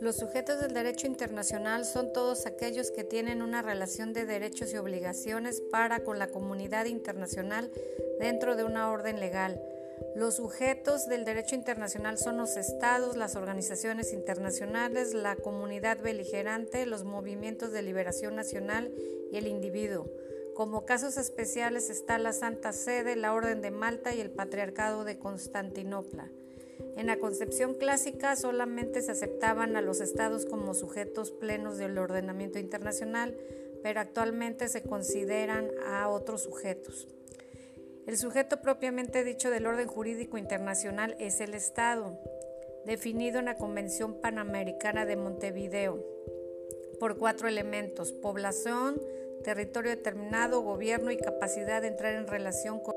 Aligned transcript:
Los 0.00 0.16
sujetos 0.16 0.60
del 0.60 0.74
derecho 0.74 1.08
internacional 1.08 1.84
son 1.84 2.12
todos 2.12 2.46
aquellos 2.46 2.92
que 2.92 3.02
tienen 3.02 3.42
una 3.42 3.62
relación 3.62 4.12
de 4.12 4.26
derechos 4.26 4.72
y 4.72 4.76
obligaciones 4.76 5.60
para 5.60 6.04
con 6.04 6.20
la 6.20 6.28
comunidad 6.28 6.84
internacional 6.84 7.72
dentro 8.20 8.54
de 8.54 8.62
una 8.62 8.92
orden 8.92 9.18
legal. 9.18 9.60
Los 10.14 10.36
sujetos 10.36 11.08
del 11.08 11.24
derecho 11.24 11.56
internacional 11.56 12.16
son 12.16 12.36
los 12.36 12.56
estados, 12.56 13.16
las 13.16 13.34
organizaciones 13.34 14.12
internacionales, 14.12 15.14
la 15.14 15.34
comunidad 15.34 16.00
beligerante, 16.00 16.86
los 16.86 17.02
movimientos 17.02 17.72
de 17.72 17.82
liberación 17.82 18.36
nacional 18.36 18.92
y 19.32 19.36
el 19.36 19.48
individuo. 19.48 20.08
Como 20.54 20.84
casos 20.84 21.16
especiales 21.16 21.90
está 21.90 22.18
la 22.18 22.32
Santa 22.32 22.72
Sede, 22.72 23.16
la 23.16 23.32
Orden 23.32 23.62
de 23.62 23.72
Malta 23.72 24.14
y 24.14 24.20
el 24.20 24.30
Patriarcado 24.30 25.02
de 25.02 25.18
Constantinopla. 25.18 26.30
En 26.96 27.06
la 27.06 27.18
concepción 27.18 27.74
clásica 27.74 28.36
solamente 28.36 29.02
se 29.02 29.12
aceptaban 29.12 29.76
a 29.76 29.82
los 29.82 30.00
estados 30.00 30.46
como 30.46 30.74
sujetos 30.74 31.30
plenos 31.30 31.78
del 31.78 31.98
ordenamiento 31.98 32.58
internacional, 32.58 33.36
pero 33.82 34.00
actualmente 34.00 34.68
se 34.68 34.82
consideran 34.82 35.70
a 35.86 36.08
otros 36.08 36.42
sujetos. 36.42 37.08
El 38.06 38.16
sujeto 38.16 38.60
propiamente 38.62 39.22
dicho 39.22 39.50
del 39.50 39.66
orden 39.66 39.86
jurídico 39.86 40.38
internacional 40.38 41.14
es 41.18 41.40
el 41.40 41.54
Estado, 41.54 42.18
definido 42.86 43.38
en 43.38 43.44
la 43.44 43.58
Convención 43.58 44.14
Panamericana 44.20 45.04
de 45.04 45.16
Montevideo 45.16 46.02
por 46.98 47.16
cuatro 47.16 47.48
elementos, 47.48 48.12
población, 48.12 49.00
territorio 49.44 49.90
determinado, 49.90 50.62
gobierno 50.62 51.10
y 51.10 51.16
capacidad 51.16 51.82
de 51.82 51.88
entrar 51.88 52.14
en 52.14 52.26
relación 52.26 52.80
con 52.80 52.94